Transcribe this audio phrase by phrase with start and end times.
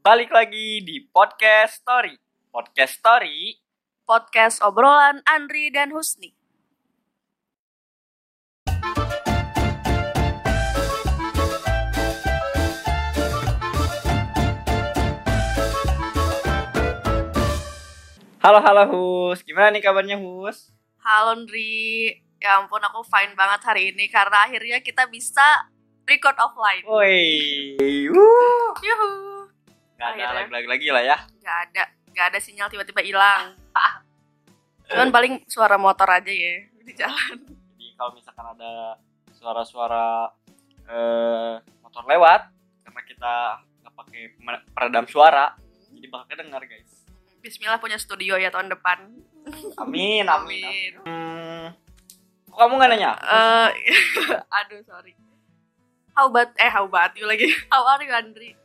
[0.00, 2.16] Balik lagi di Podcast Story.
[2.48, 3.52] Podcast Story.
[4.08, 6.32] podcast obrolan Andri dan Husni.
[18.40, 20.72] Halo halo Hus, gimana nih kabarnya Hus?
[21.04, 22.08] Halo Andri,
[22.40, 25.68] ya ampun aku fine banget hari ini karena akhirnya kita bisa
[26.08, 26.88] record offline.
[26.88, 27.76] Woi,
[28.08, 28.72] wuh.
[28.80, 29.29] Yuhu.
[30.00, 30.38] Gak ada Akhirnya.
[30.48, 31.16] lag-lag lagi lah ya.
[31.44, 31.82] Gak ada,
[32.16, 33.52] gak ada sinyal tiba-tiba hilang.
[34.88, 37.36] Cuman paling suara motor aja ya di jalan.
[37.76, 38.96] Jadi kalau misalkan ada
[39.36, 40.32] suara-suara
[40.88, 42.48] eh, motor lewat,
[42.82, 43.34] karena kita
[43.84, 44.22] nggak pakai
[44.72, 45.54] peredam suara,
[45.92, 47.04] jadi bakal kedengar guys.
[47.44, 48.98] Bismillah punya studio ya tahun depan.
[49.78, 50.64] Amin, amin.
[50.66, 50.92] amin.
[51.06, 51.64] Hmm,
[52.50, 53.12] kok kamu nggak nanya?
[53.20, 53.68] Eh,
[54.64, 55.12] aduh sorry.
[56.16, 57.46] How about eh how about you lagi?
[57.72, 58.58] How are you Andri?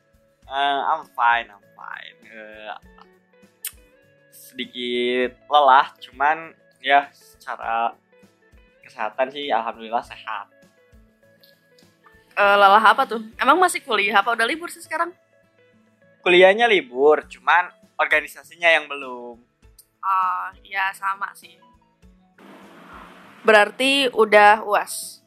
[0.46, 2.18] Eh, I'm fine, I'm fine.
[2.30, 2.74] Eh,
[4.30, 6.54] sedikit lelah, cuman
[6.86, 7.98] ya secara
[8.86, 10.48] kesehatan sih alhamdulillah sehat.
[12.38, 13.26] Eh, lelah apa tuh?
[13.42, 15.10] Emang masih kuliah apa udah libur sih sekarang?
[16.22, 19.42] Kuliahnya libur, cuman organisasinya yang belum.
[19.98, 21.58] Ah, ya sama sih.
[23.42, 25.26] Berarti udah UAS.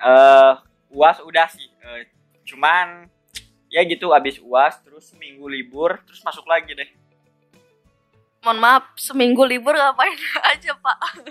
[0.00, 0.52] Eh,
[0.92, 2.08] UAS udah sih, eh,
[2.48, 3.08] cuman
[3.76, 6.88] ya gitu abis UAS terus seminggu libur terus masuk lagi deh.
[8.40, 10.16] Mohon maaf, seminggu libur ngapain
[10.54, 11.28] aja, Pak?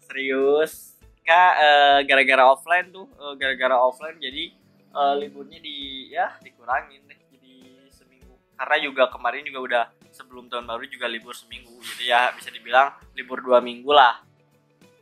[0.00, 4.54] Serius, kak eh, gara-gara offline tuh, eh, gara-gara offline jadi
[4.96, 7.54] eh, liburnya di ya dikurangin deh jadi
[7.92, 8.32] seminggu.
[8.56, 12.96] Karena juga kemarin juga udah sebelum tahun baru juga libur seminggu, jadi ya bisa dibilang
[13.12, 14.24] libur dua minggu lah.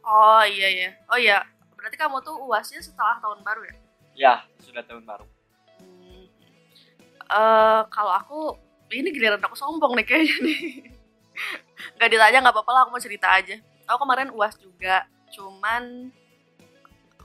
[0.03, 0.91] Oh iya ya.
[1.07, 1.47] Oh iya,
[1.79, 3.75] berarti kamu tuh UASnya setelah tahun baru ya?
[4.17, 5.32] Ya sudah tahun baru.
[7.31, 8.39] Eh, kalau aku
[8.93, 10.61] ini giliran aku sombong nih kayaknya nih.
[11.99, 13.57] Gak ditanya nggak apa-apa lah, aku mau cerita aja.
[13.89, 16.13] Aku kemarin UAS juga, cuman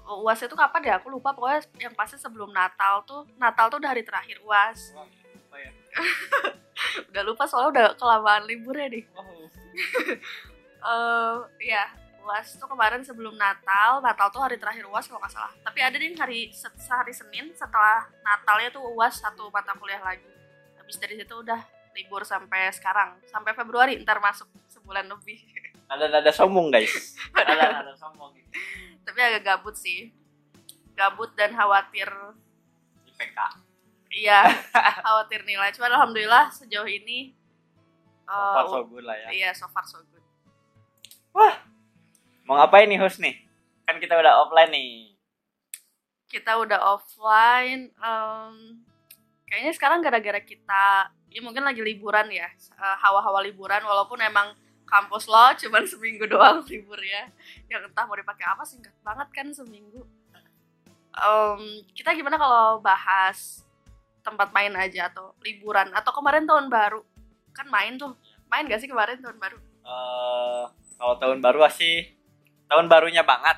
[0.08, 0.94] UAS itu kapan ya?
[0.98, 4.96] Aku lupa pokoknya yang pasti sebelum Natal tuh, Natal tuh udah hari terakhir UAS.
[4.96, 5.72] Apa ya?
[7.10, 9.04] Udah lupa soalnya udah kelamaan liburnya nih.
[10.88, 11.36] eh
[11.74, 11.90] ya
[12.28, 15.52] UAS tuh kemarin sebelum Natal Natal tuh hari terakhir UAS kalau nggak salah.
[15.64, 20.28] Tapi ada nih hari se- sehari Senin setelah Natalnya tuh UAS satu mata kuliah lagi.
[20.76, 21.64] Habis dari situ udah
[21.96, 23.16] libur sampai sekarang.
[23.26, 25.40] Sampai Februari ntar masuk sebulan lebih.
[25.90, 27.16] Nada-nada sombong guys.
[27.32, 28.36] Nada-nada sombong.
[29.08, 30.12] tapi agak gabut sih.
[30.92, 32.12] Gabut dan khawatir.
[33.08, 33.40] IPK.
[34.12, 34.44] iya
[35.08, 35.72] khawatir nilai.
[35.72, 37.32] Cuman alhamdulillah sejauh ini
[38.28, 39.28] So eh, far so good lah ya.
[39.32, 40.20] iya so far so good
[42.48, 43.36] Mau ngapain nih host nih?
[43.84, 44.92] Kan kita udah offline nih.
[46.28, 48.54] kita udah offline em,
[49.48, 54.52] kayaknya sekarang gara-gara kita ya mungkin lagi liburan ya eh, hawa-hawa liburan walaupun emang
[54.84, 57.32] kampus lo cuman seminggu doang libur ya
[57.72, 60.04] yang entah mau dipakai apa singkat banget kan seminggu.
[61.16, 61.62] Em,
[61.96, 63.64] kita gimana kalau bahas
[64.20, 65.90] tempat main aja atau liburan?
[65.96, 67.02] Atau kemarin tahun baru?
[67.56, 68.14] Kan main tuh.
[68.52, 69.58] Main gak sih kemarin tahun baru?
[69.88, 70.64] Eh
[71.00, 72.17] kalau tahun baru sih
[72.68, 73.58] tahun barunya banget.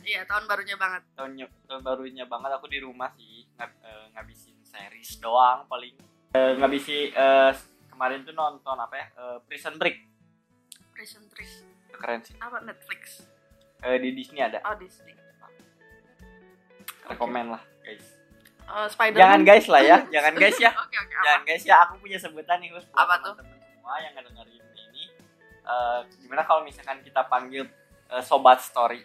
[0.00, 1.02] Iya tahun barunya banget.
[1.12, 1.32] Tahun
[1.68, 5.92] tahun barunya banget aku di rumah sih ngab, eh, ngabisin series doang paling.
[6.32, 7.52] Eh, ngabisi eh,
[7.90, 9.96] kemarin tuh nonton apa ya eh, Prison Break.
[10.96, 11.50] Prison Break.
[11.92, 12.36] Keren sih.
[12.40, 13.28] Apa Netflix?
[13.80, 14.60] Eh, di Disney ada.
[14.64, 15.12] Oh Disney.
[17.08, 18.06] Rekomen lah guys.
[18.70, 19.20] Eh, Spider-Man?
[19.20, 20.70] Jangan guys lah ya jangan guys ya.
[20.80, 21.20] Oke apa?
[21.26, 23.34] jangan guys ya aku punya sebutan nih Hus, buat Apa tuh?
[23.36, 25.04] teman-teman semua yang ngedengerin ini.
[25.60, 27.66] Eh, gimana kalau misalkan kita panggil
[28.10, 29.00] eh, sobat story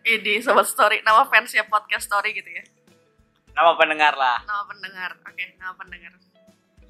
[0.00, 2.64] Ini sobat story, nama fansnya podcast story gitu ya.
[3.52, 5.10] nama pendengar lah Nama pendengar.
[5.22, 6.12] Oke, nama pendengar.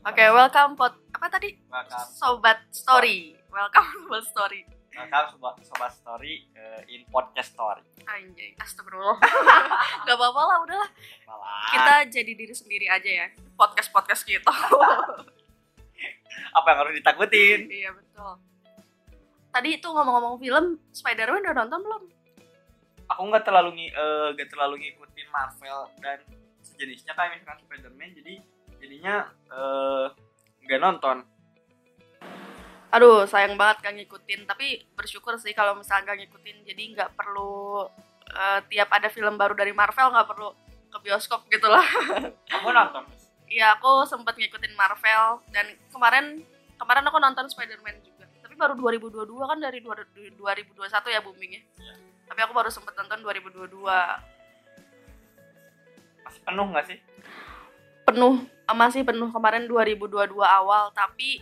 [0.01, 1.59] Oke, welcome pod apa tadi?
[1.67, 3.35] welcome Sobat story.
[3.49, 4.61] Welcome sobat story.
[4.93, 9.19] welcome sobat sobat story eh, in podcast story Anjay, astagfirullah.
[10.07, 10.91] Gak apa-apa lah, udahlah.
[11.25, 11.69] Malah.
[11.69, 13.27] Kita jadi diri sendiri aja ya.
[13.53, 14.49] Podcast-podcast kita.
[16.49, 18.39] apa yang harus ditakutin iya, betul.
[19.59, 22.03] Tadi itu ngomong-ngomong film, Spider-Man udah nonton belum?
[23.09, 23.95] aku nggak terlalu ngi-
[24.37, 26.21] nggak terlalu ngikutin Marvel dan
[26.61, 28.35] sejenisnya kayak misalkan Spider-Man jadi
[28.79, 29.15] jadinya
[29.49, 30.07] eh,
[30.69, 31.25] nggak nonton
[32.89, 34.49] Aduh, sayang banget gak ngikutin.
[34.49, 36.57] Tapi bersyukur sih kalau misalnya gak ngikutin.
[36.65, 37.85] Jadi nggak perlu
[38.33, 40.57] eh, tiap ada film baru dari Marvel nggak perlu
[40.89, 41.85] ke bioskop gitu lah.
[42.53, 43.05] kamu nonton
[43.45, 46.41] Iya, aku sempat ngikutin Marvel dan kemarin
[46.81, 48.18] kemarin aku nonton Spider-Man juga.
[48.59, 51.63] Baru 2022 kan dari dua- 2021 ya boomingnya.
[51.79, 51.95] Iya.
[52.27, 54.37] Tapi aku baru sempat nonton 2022.
[56.29, 56.99] masih penuh nggak sih
[58.05, 61.41] penuh masih penuh kemarin 2022 awal tapi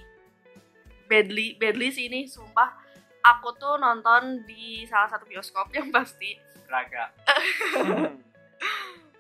[1.11, 2.71] badly badly sih ini sumpah
[3.19, 6.39] aku tuh nonton di salah satu bioskop yang pasti
[6.71, 7.11] Braga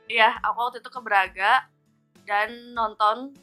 [0.06, 1.66] Iya, aku waktu itu ke Braga
[2.22, 3.34] dan nonton.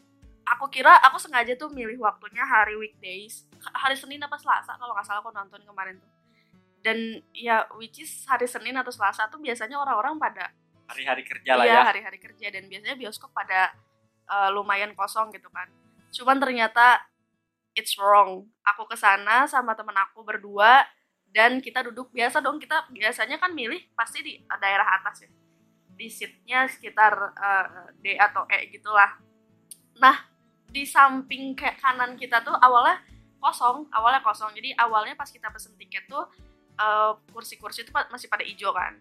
[0.44, 5.08] Aku kira aku sengaja tuh milih waktunya hari weekdays, hari Senin apa Selasa kalau nggak
[5.08, 6.12] salah aku nonton kemarin tuh.
[6.84, 10.52] Dan ya, which is hari Senin atau Selasa tuh biasanya orang-orang pada
[10.84, 13.72] hari-hari kerja lah iya ya hari-hari kerja dan biasanya bioskop pada
[14.28, 15.72] eh, lumayan kosong gitu kan.
[16.12, 17.00] Cuman ternyata
[17.74, 18.46] it's wrong.
[18.68, 20.84] Aku ke sana sama temen aku berdua
[21.34, 25.32] dan kita duduk biasa dong kita biasanya kan milih pasti di daerah atas ya
[25.94, 27.68] di seatnya sekitar eh,
[28.02, 29.18] D atau E gitulah.
[29.98, 30.33] Nah
[30.74, 32.98] di samping kayak kanan kita tuh awalnya
[33.38, 34.50] kosong, awalnya kosong.
[34.58, 36.26] Jadi awalnya pas kita pesen tiket tuh
[36.82, 38.98] eh, kursi-kursi itu pa- masih pada hijau kan,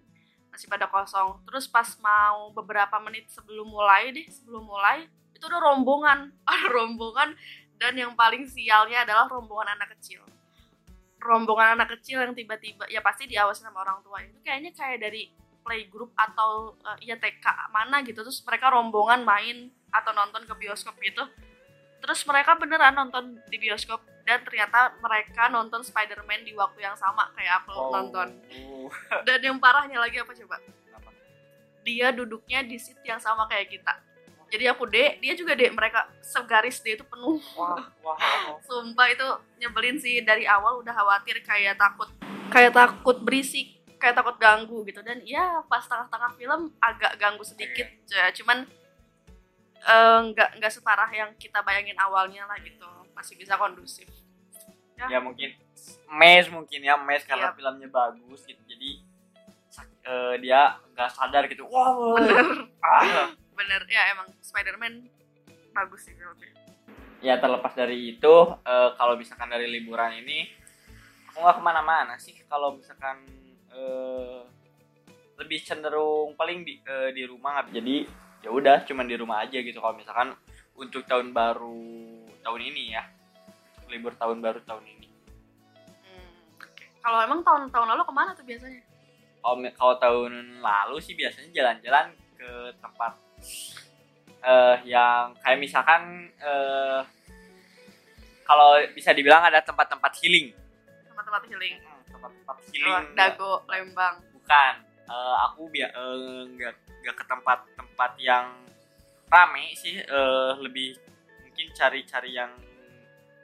[0.52, 1.40] masih pada kosong.
[1.48, 7.32] Terus pas mau beberapa menit sebelum mulai deh, sebelum mulai itu udah rombongan, ada rombongan
[7.80, 10.20] dan yang paling sialnya adalah rombongan anak kecil.
[11.22, 15.30] Rombongan anak kecil yang tiba-tiba ya pasti diawasin sama orang tua itu kayaknya kayak dari
[15.62, 20.98] playgroup atau uh, ya TK mana gitu terus mereka rombongan main atau nonton ke bioskop
[20.98, 21.22] gitu
[22.02, 27.30] terus mereka beneran nonton di bioskop dan ternyata mereka nonton Spider-Man di waktu yang sama
[27.32, 27.90] kayak aku Oh.
[27.90, 28.28] nonton.
[29.26, 30.58] Dan yang parahnya lagi apa coba?
[30.58, 31.10] Kenapa?
[31.82, 33.94] dia duduknya di seat yang sama kayak kita.
[34.46, 37.40] Jadi aku D dia juga D mereka segaris D itu penuh.
[37.56, 38.58] Wah wah wah.
[38.62, 39.26] sumpah itu
[39.58, 42.06] nyebelin sih dari awal udah khawatir kayak takut
[42.50, 45.00] kayak takut berisik kayak takut ganggu gitu.
[45.00, 48.28] Dan ya pas tengah-tengah film agak ganggu sedikit ya.
[48.34, 48.66] Cuman
[49.82, 52.88] eh, nggak nggak separah yang kita bayangin awalnya lah gitu.
[53.12, 54.08] Masih bisa kondusif.
[54.96, 55.18] Ya.
[55.18, 55.50] Mungkin
[56.14, 57.56] mes mungkin ya mes karena Iya.
[57.58, 58.62] filmnya bagus gitu.
[58.68, 59.02] Jadi
[60.06, 61.66] eh, dia nggak sadar gitu.
[61.66, 62.70] Wow bener.
[62.82, 63.30] Ah.
[63.58, 63.82] bener.
[63.90, 65.10] Ya emang Spider-Man
[65.72, 66.52] bagus sih filmnya
[67.22, 68.34] ya terlepas dari itu
[68.66, 70.50] eh, kalau misalkan dari liburan ini
[71.30, 72.34] aku nggak ke mana-mana sih.
[72.50, 73.22] Kalau misalkan
[73.70, 74.42] eh,
[75.38, 78.04] lebih cenderung paling di eh, di rumah jadi
[78.42, 79.78] ya udah cuman di rumah aja gitu.
[79.78, 80.34] Kalau misalkan
[80.74, 81.78] untuk tahun baru
[82.42, 83.02] tahun ini ya.
[83.88, 85.08] Libur tahun baru tahun ini.
[86.02, 86.32] Hmm,
[87.04, 88.82] kalau emang tahun-tahun lalu ke mana tuh biasanya?
[89.76, 93.12] Kalau tahun lalu sih biasanya jalan-jalan ke tempat
[94.42, 97.02] eh yang kayak misalkan eh
[98.42, 100.50] kalau bisa dibilang ada tempat-tempat healing.
[101.06, 101.74] Tempat-tempat healing.
[102.10, 104.14] Tempat-tempat Oh, healing Dago Lembang.
[104.34, 104.74] Bukan
[105.08, 105.90] Eh, aku biar
[106.52, 108.46] nggak nggak ke tempat-tempat yang
[109.26, 109.98] rame sih.
[109.98, 110.96] Eh, lebih
[111.42, 112.52] mungkin cari-cari yang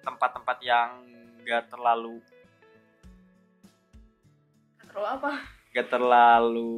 [0.03, 1.05] tempat-tempat yang
[1.45, 2.21] nggak terlalu
[4.89, 5.33] terlalu apa?
[5.69, 6.73] nggak terlalu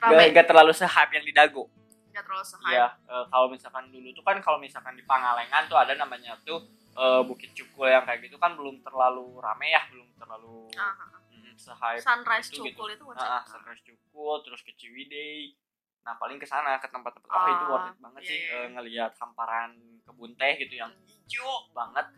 [0.00, 0.24] rame.
[0.32, 1.66] nggak terlalu se-hype yang di Dago.
[2.10, 5.76] Nggak terlalu sehat Iya, eh, kalau misalkan dulu tuh kan kalau misalkan di Pangalengan tuh
[5.78, 6.62] ada namanya tuh
[6.96, 11.02] eh, Bukit Cukul yang kayak gitu kan belum terlalu rame ya, belum terlalu Ah, ah,
[11.04, 11.19] ah.
[11.19, 11.19] mm,
[11.60, 12.00] se-hype.
[12.00, 12.80] Sunrise itu gitu.
[12.80, 13.52] Cukul itu what's Ah, ah, it?
[13.52, 15.52] Sunrise Cukul, terus ke Ciwidey.
[16.00, 18.56] Nah, paling ke sana ke tempat-tempat oh, itu Ah, worth it banget iya, sih iya.
[18.56, 19.70] eh, ngelihat hamparan
[20.00, 22.08] kebun teh gitu yang hijau banget.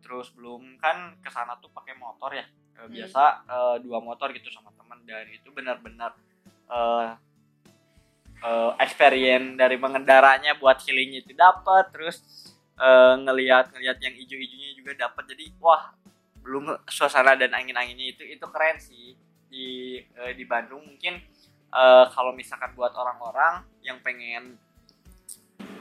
[0.00, 2.44] Terus belum kan ke sana tuh pakai motor ya.
[2.76, 2.92] Eh, Hmm.
[2.92, 6.12] biasa eh, dua motor gitu sama teman dan itu benar-benar
[6.68, 7.08] eh
[8.40, 12.20] eh, experience dari mengendaranya buat healingnya itu dapat terus
[12.76, 15.92] eh, ngelihat ngelihat yang hijau-hijaunya juga dapat jadi wah
[16.40, 19.16] belum suasana dan angin-anginnya itu itu keren sih.
[19.50, 21.18] Di eh, di Bandung mungkin
[21.74, 24.58] eh, kalau misalkan buat orang-orang yang pengen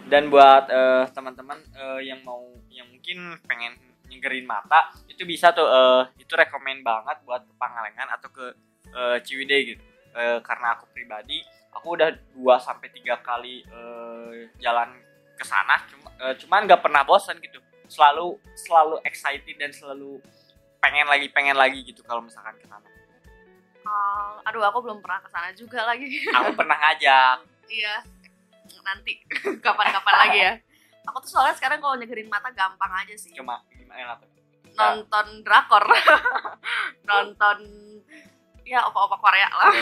[0.10, 2.42] dan buat eh, teman-teman eh, yang mau
[2.74, 3.78] yang mungkin pengen
[4.10, 8.46] nyegerin mata itu bisa tuh eh, itu rekomend banget buat ke Pangalengan atau ke
[8.90, 9.84] eh, Ciwidey gitu.
[10.18, 14.90] Eh, karena aku pribadi aku udah dua sampai tiga kali eh, jalan
[15.38, 17.62] ke sana cuma eh, cuman nggak pernah bosan gitu.
[17.86, 20.18] Selalu selalu excited dan selalu
[20.80, 22.88] pengen lagi pengen lagi gitu kalau misalkan ke sana.
[23.82, 26.08] Oh, aduh aku belum pernah ke sana juga lagi.
[26.30, 27.38] Aku pernah ngajak
[27.70, 27.96] iya.
[28.82, 29.22] Nanti
[29.66, 30.54] kapan-kapan lagi ya.
[31.06, 33.34] Aku tuh soalnya sekarang kalau nyegerin mata gampang aja sih.
[33.34, 34.30] Cuma gimana tuh
[34.70, 35.84] nonton drakor.
[37.10, 37.58] Nonton
[38.64, 39.74] ya opa-opa Korea lah.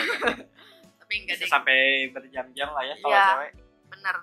[1.04, 1.50] Tapi enggak bisa deh.
[1.52, 1.78] sampai
[2.10, 3.26] berjam-jam lah ya kalau Iya.
[3.30, 3.52] cewek.
[3.88, 4.16] bener.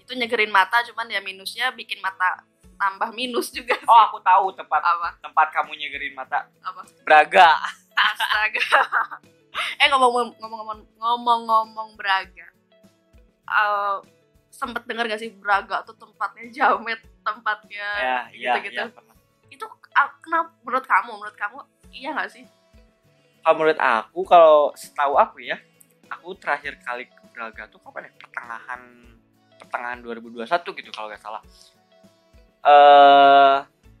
[0.00, 2.40] Itu nyegerin mata cuman ya minusnya bikin mata
[2.78, 3.90] tambah minus juga sih.
[3.90, 5.18] oh aku tahu tempat apa?
[5.18, 6.46] tempat kamu nyegerin mata.
[6.62, 6.86] Apa?
[7.02, 7.58] Braga.
[7.98, 8.82] Astaga.
[9.82, 12.46] Eh ngomong ngomong ngomong ngomong Braga.
[13.48, 13.96] Eh,
[14.54, 18.82] sempet denger gak sih Braga tuh tempatnya jamet tempatnya ya iya gitu-gitu.
[18.82, 19.16] iya pernah.
[19.48, 21.58] itu ah, kenapa menurut kamu menurut kamu
[21.94, 22.44] iya gak sih?
[23.42, 25.56] Kalau menurut aku kalau setahu aku ya
[26.10, 28.12] aku terakhir kali ke Braga tuh kapan ya?
[28.18, 28.80] Pertengahan
[29.58, 30.46] pertengahan 2021
[30.78, 31.42] gitu kalau nggak salah
[32.64, 33.56] eh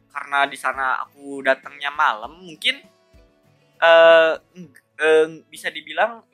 [0.08, 2.82] karena di sana aku datangnya malam mungkin
[3.78, 4.34] eh
[4.98, 6.26] eh, bisa dibilang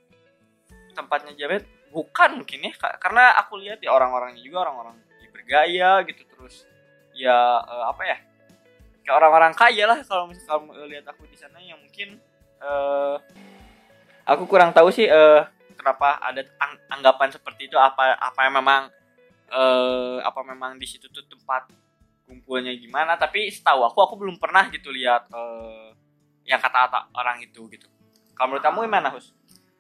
[0.97, 4.97] tempatnya Jamet bukan mungkin ya Ka- karena aku lihat ya orang-orangnya juga orang-orang
[5.31, 6.65] bergaya gitu terus
[7.13, 8.19] ya eh, apa ya
[9.05, 12.17] kayak orang-orang kaya lah kalau misalnya kamu lihat aku di sana yang mungkin
[12.65, 13.17] eh
[14.25, 15.43] aku kurang tahu sih eh
[15.77, 18.89] kenapa ada ang- anggapan seperti itu apa apa yang memang
[19.53, 21.69] eh apa memang di situ tuh tempat
[22.35, 25.95] kumpulnya gimana tapi setahu aku aku belum pernah gitu lihat eh
[26.45, 27.89] yang kata-kata orang itu gitu
[28.35, 29.31] kalau menurut kamu gimana Hus?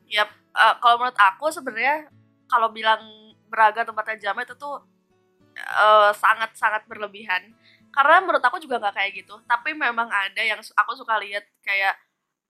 [0.07, 2.09] Yap, eh, kalau menurut aku sebenarnya
[2.47, 3.03] kalau bilang
[3.51, 4.71] Braga tempatnya Jamet itu
[5.59, 7.55] eh, sangat-sangat berlebihan.
[7.95, 9.35] Karena menurut aku juga nggak kayak gitu.
[9.47, 11.95] Tapi memang ada yang aku suka lihat kayak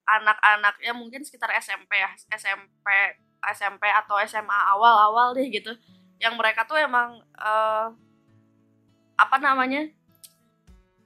[0.04, 2.88] anak-anak ya mungkin sekitar SMP ya, SMP,
[3.56, 5.72] SMP atau SMA awal-awal deh gitu.
[6.20, 7.86] Yang mereka tuh emang eh,
[9.14, 9.88] apa namanya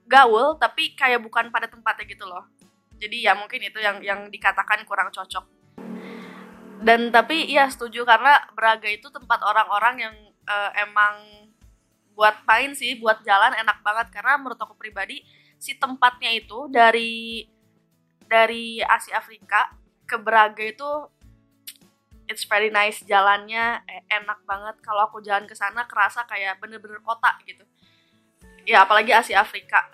[0.09, 2.49] gaul tapi kayak bukan pada tempatnya gitu loh.
[2.99, 5.45] Jadi ya mungkin itu yang yang dikatakan kurang cocok.
[6.83, 10.15] Dan tapi iya setuju karena Braga itu tempat orang-orang yang
[10.49, 11.47] eh, emang
[12.17, 14.11] buat main sih buat jalan enak banget.
[14.11, 15.23] Karena menurut aku pribadi
[15.61, 17.45] si tempatnya itu dari
[18.27, 19.71] dari Asia Afrika
[20.09, 20.91] ke Braga itu
[22.27, 24.81] it's very nice jalannya eh, enak banget.
[24.83, 27.63] Kalau aku jalan ke sana kerasa kayak bener-bener kota gitu
[28.69, 29.89] ya apalagi Asia Afrika.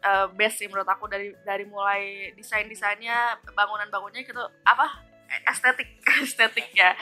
[0.00, 5.04] Eh, best sih menurut aku dari dari mulai desain desainnya bangunan bangunannya gitu apa?
[5.44, 6.96] Estetik estetik ya.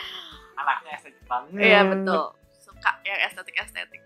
[0.59, 1.63] Anaknya estetik banget.
[1.63, 2.35] Iya betul.
[2.59, 4.03] Suka yang estetik estetik.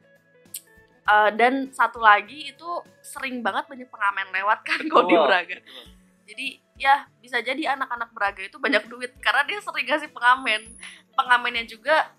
[1.35, 2.69] Dan satu lagi itu
[3.01, 5.57] sering banget banyak pengamen lewat kan kalau di Braga.
[5.59, 5.85] betul.
[6.23, 6.47] jadi
[6.79, 10.77] ya bisa jadi anak-anak Braga itu banyak duit karena dia sering ngasih pengamen.
[11.17, 12.13] Pengamennya juga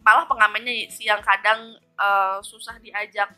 [0.00, 3.30] malah pengamennya sih yang kadang eh, susah diajak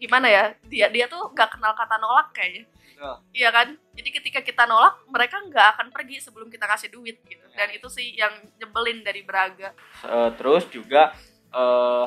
[0.00, 2.64] gimana ya dia dia tuh nggak kenal kata nolak kayaknya
[3.00, 3.16] Betul.
[3.32, 3.68] Iya kan?
[3.96, 7.40] Jadi ketika kita nolak, mereka nggak akan pergi sebelum kita kasih duit gitu.
[7.48, 7.64] Ya.
[7.64, 8.28] Dan itu sih yang
[8.60, 9.72] nyebelin dari Braga.
[10.04, 11.16] Eh, terus juga
[11.48, 12.06] eh,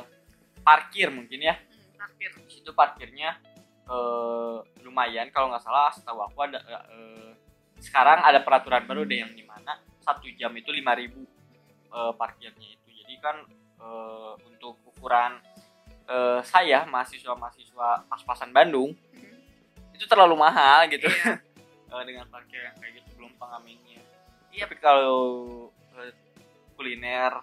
[0.62, 2.29] parkir mungkin ya Hmm, parkir.
[2.45, 3.41] di situ parkirnya
[3.89, 7.33] eh, lumayan kalau nggak salah setahu aku ada eh,
[7.81, 12.88] sekarang ada peraturan baru deh yang di mana satu jam itu 5000 eh, parkirnya itu
[12.93, 13.41] jadi kan
[13.81, 15.41] eh, untuk ukuran
[16.05, 21.39] eh, saya mahasiswa mahasiswa pas-pasan Bandung Hmm, itu terlalu mahal gitu Iya.
[21.93, 24.01] Eh, dengan parkir yang kayak gitu belum pengamennya
[24.50, 24.65] Iya.
[24.65, 25.22] tapi kalau
[25.93, 26.10] eh,
[26.74, 27.38] kuliner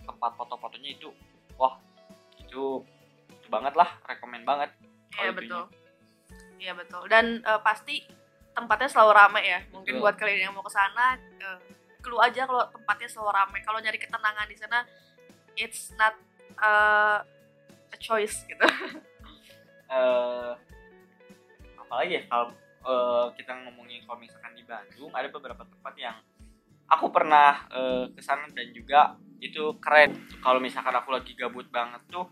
[0.00, 1.10] tempat foto-fotonya itu
[1.56, 1.74] wah
[2.38, 2.86] itu
[3.28, 4.70] itu banget lah rekomen banget
[5.16, 5.64] Iya betul.
[6.56, 7.02] Iya betul.
[7.08, 8.04] Dan eh, pasti
[8.52, 9.60] tempatnya selalu ramai ya.
[9.72, 10.04] Mungkin Betul.
[10.04, 11.58] buat kalian yang mau ke sana, eh,
[12.00, 13.60] clue aja kalau tempatnya selalu ramai.
[13.64, 14.84] Kalau nyari ketenangan di sana,
[15.56, 16.12] it's not
[16.52, 17.18] eh,
[17.96, 18.60] a choice gitu.
[19.96, 20.52] eh
[21.80, 22.22] apalagi ya?
[22.28, 22.52] Kalau
[22.84, 26.16] eh, kita ngomongin kalau misalkan di Bandung ada beberapa tempat yang
[26.92, 30.12] aku pernah eh, ke sana dan juga itu keren.
[30.44, 32.28] Kalau misalkan aku lagi gabut banget tuh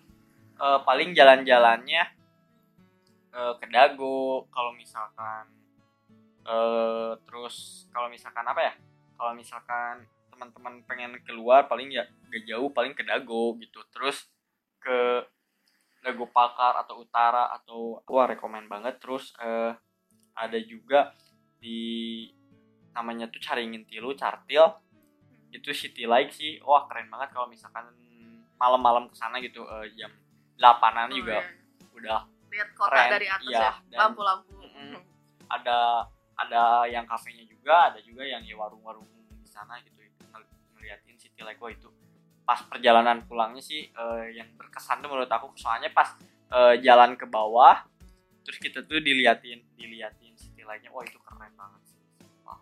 [0.60, 2.04] eh, paling jalan-jalannya
[3.32, 4.44] eh, ke Dago.
[4.52, 5.48] Kalau misalkan
[6.44, 8.74] eh, terus kalau misalkan apa ya?
[9.14, 10.04] Kalau misalkan
[10.34, 13.80] teman-teman pengen keluar paling ya gak jauh paling ke Dago gitu.
[13.94, 14.26] Terus
[14.82, 15.24] ke
[16.04, 19.72] Dago Pakar atau Utara atau wah rekomen banget terus eh,
[20.34, 21.16] ada juga
[21.56, 22.28] di
[22.92, 24.68] namanya tuh Caringin Tilu Cartil
[25.48, 27.88] itu city light sih wah keren banget kalau misalkan
[28.54, 30.12] malam-malam ke sana gitu eh, jam
[30.54, 31.48] 8-an Oh, juga iya.
[31.90, 34.52] udah Lihat kota Keren, dari atas iya, ya, dan- lampu-lampu.
[34.54, 34.94] Mm-mm.
[35.46, 41.16] ada ada yang kafenya juga ada juga yang ya warung-warung di sana gitu Ngel- ngeliatin
[41.16, 41.90] city light wah itu
[42.44, 45.52] pas perjalanan pulangnya sih eh, yang berkesan tuh menurut aku.
[45.56, 46.12] Soalnya pas
[46.52, 47.84] eh, jalan ke bawah
[48.44, 52.00] terus kita tuh diliatin diliatin city lightnya wah itu keren banget sih.
[52.20, 52.60] Sumpah.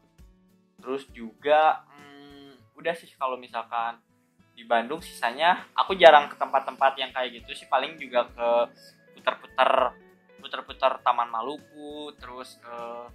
[0.79, 3.99] terus juga hmm, udah sih kalau misalkan
[4.55, 7.67] di Bandung sisanya aku jarang ke tempat-tempat yang kayak gitu sih.
[7.67, 8.49] Paling juga ke
[9.19, 9.99] putar-putar
[10.43, 13.07] putar-putar Taman Maluku terus eh,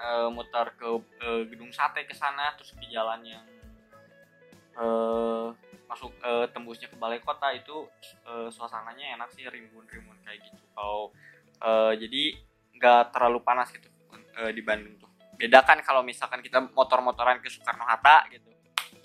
[0.00, 0.88] eh, muter ke
[1.24, 3.44] eh, gedung sate ke sana terus ke jalan yang
[4.76, 5.46] eh,
[5.86, 7.86] masuk eh, tembusnya ke balai kota itu
[8.26, 11.10] eh, suasananya enak sih rimbun-rimbun kayak gitu kalau
[11.62, 12.22] eh, jadi
[12.76, 13.88] nggak terlalu panas gitu
[14.36, 18.56] eh, di Bandung tuh beda kan kalau misalkan kita motor-motoran ke Soekarno Hatta gitu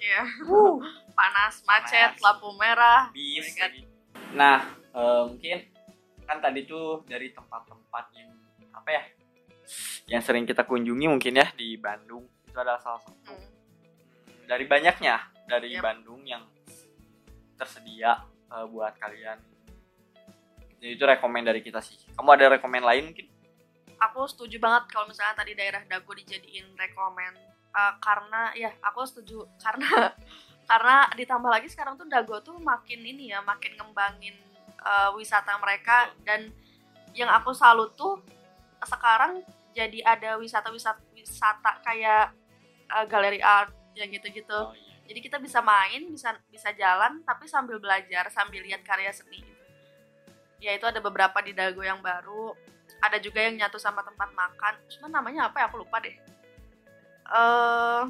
[0.01, 0.25] Iya.
[1.19, 2.23] Panas, macet, Panas.
[2.25, 3.13] lampu merah.
[3.13, 3.61] bis my God.
[3.61, 3.81] lagi.
[4.33, 4.57] nah
[4.97, 5.57] eh, mungkin
[6.25, 8.31] kan tadi tuh dari tempat-tempat yang
[8.73, 9.03] apa ya
[10.09, 13.31] yang sering kita kunjungi mungkin ya di Bandung itu adalah salah satu.
[13.31, 13.45] Hmm,
[14.49, 15.83] dari banyaknya dari Yap.
[15.83, 16.47] Bandung yang
[17.59, 19.37] tersedia eh, buat kalian.
[20.79, 21.99] Jadi itu rekomend dari kita sih.
[22.15, 23.27] Kamu ada rekomend lain mungkin?
[24.01, 27.35] Aku setuju banget kalau misalnya tadi daerah Dago dijadiin rekomen.
[27.69, 29.45] Eh, karena ya aku setuju.
[29.59, 30.15] Karena
[30.71, 34.33] karena ditambah lagi sekarang tuh Dago tuh makin ini ya makin ngembangin
[34.81, 36.09] eh, wisata mereka.
[36.23, 36.49] Dan
[37.13, 38.23] yang aku salut tuh
[38.81, 39.45] sekarang
[39.77, 42.33] jadi ada wisata-wisata wisata kayak
[42.89, 44.49] eh, galeri art yang gitu-gitu.
[44.55, 44.90] Oh, iya.
[45.11, 49.63] Jadi kita bisa main bisa bisa jalan tapi sambil belajar sambil lihat karya seni gitu.
[50.63, 52.55] ya itu ada beberapa di Dago yang baru.
[53.03, 54.77] Ada juga yang nyatu sama tempat makan.
[54.87, 55.67] Cuma namanya apa ya?
[55.67, 56.15] Aku lupa deh.
[57.27, 58.01] Eh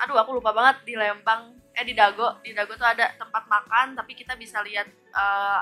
[0.00, 0.82] aduh aku lupa banget.
[0.90, 1.54] Di Lembang.
[1.76, 2.40] Eh di Dago.
[2.42, 5.60] Di Dago tuh ada tempat makan tapi kita bisa lihat eh,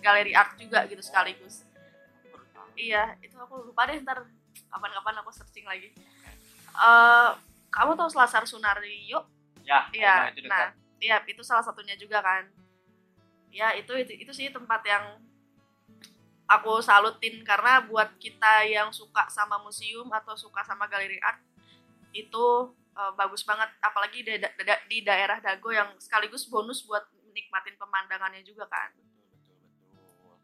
[0.00, 1.66] galeri art juga gitu sekaligus.
[2.78, 3.98] Iya itu aku lupa deh.
[4.00, 4.24] Ntar
[4.72, 5.90] kapan-kapan aku searching lagi.
[6.80, 7.30] Eh
[7.74, 10.50] kamu tahu Selasar Sunario ya Iya, itu dekat.
[10.50, 10.66] nah,
[11.04, 12.44] iya itu salah satunya juga kan.
[13.50, 15.04] Ya itu itu itu sih tempat yang
[16.50, 21.38] aku salutin karena buat kita yang suka sama museum atau suka sama galeri art
[22.22, 22.46] itu
[23.00, 27.76] eh, bagus banget, apalagi di, da- da- di daerah Dago yang sekaligus bonus buat menikmatin
[27.78, 28.90] pemandangannya juga kan.
[29.90, 30.38] betul betul betul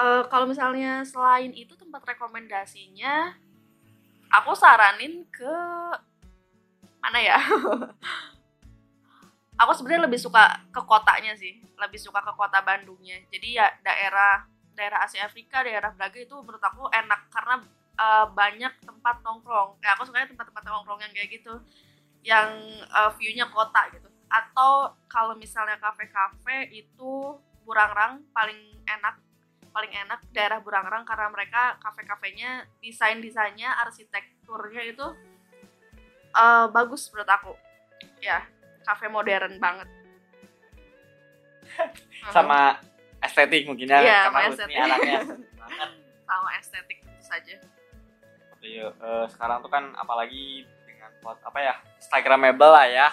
[0.00, 3.36] Eh, kalau misalnya selain itu tempat rekomendasinya,
[4.30, 5.54] aku saranin ke
[7.00, 7.40] mana ya?
[9.60, 13.20] aku sebenarnya lebih suka ke kotanya sih, lebih suka ke kota Bandungnya.
[13.28, 17.60] Jadi ya daerah daerah Asia Afrika, daerah Braga itu menurut aku enak karena
[18.00, 19.76] eh, banyak tempat nongkrong.
[19.84, 21.54] Kayak aku sukanya tempat-tempat nongkrong yang kayak gitu,
[22.24, 22.48] yang
[22.80, 24.08] eh, view-nya kota gitu.
[24.32, 28.56] Atau kalau misalnya kafe-kafe itu Burangrang paling
[28.88, 29.20] enak
[29.70, 35.06] paling enak daerah Burangrang karena mereka kafe-kafenya desain-desainnya arsitekturnya itu
[36.32, 37.52] eh, bagus menurut aku.
[38.20, 38.44] Ya
[38.82, 39.88] kafe modern banget.
[42.34, 42.80] Sama
[43.20, 44.76] estetik mungkin ya Iya, karena sama estetik.
[44.80, 45.18] anaknya.
[45.60, 45.90] Banget
[46.30, 47.56] sama estetik tentu saja.
[48.60, 53.08] Iya, eh, sekarang tuh kan apalagi dengan plot apa ya Instagramable lah ya.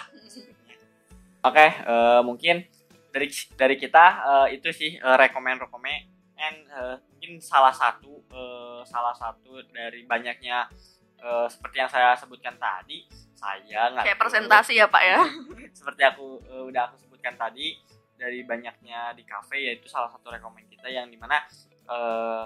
[1.48, 2.64] Oke eh, mungkin
[3.08, 8.80] dari dari kita eh, itu sih eh, rekomend rekomend and eh, mungkin salah satu eh,
[8.84, 10.68] salah satu dari banyaknya
[11.18, 13.06] eh, seperti yang saya sebutkan tadi
[13.38, 15.20] saya nggak kayak presentasi ya pak ya.
[15.78, 17.78] Seperti aku eh, udah aku sebutkan tadi
[18.18, 21.38] dari banyaknya di cafe yaitu salah satu rekomend kita yang di mana
[21.86, 22.44] eh,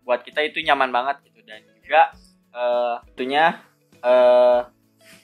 [0.00, 1.44] buat kita itu nyaman banget gitu.
[1.44, 2.12] Dan juga
[2.50, 3.62] tentunya
[4.02, 4.60] eh,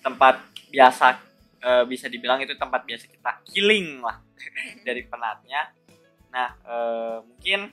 [0.04, 0.38] tempat
[0.70, 1.18] biasa
[1.64, 4.20] eh, bisa dibilang itu tempat biasa kita killing lah
[4.86, 5.72] dari penatnya.
[6.30, 7.72] Nah eh, mungkin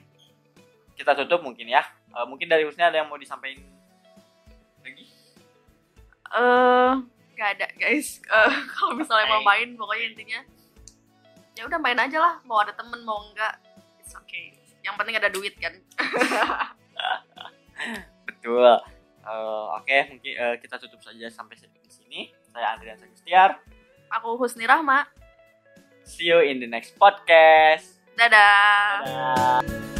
[0.96, 1.82] kita tutup mungkin ya.
[2.14, 3.62] Eh, mungkin dari Husni ada yang mau disampaikan
[6.34, 6.92] eh
[7.34, 10.40] nggak ada guys Eh, kalau misalnya mau main pokoknya intinya
[11.54, 13.54] ya udah main aja lah mau ada temen mau enggak
[13.98, 15.74] it's okay yang penting ada duit kan
[18.24, 18.70] Betul.
[19.24, 22.20] Eh, Oke, mungkin eh, kita tutup saja sampai di sini.
[22.44, 23.58] Saya Andrian Sagistiar.
[24.06, 25.08] aku Husni Rahma
[26.04, 27.98] See you in the next podcast.
[28.14, 29.93] dadah Dadah.